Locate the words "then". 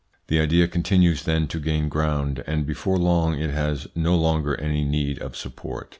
1.25-1.45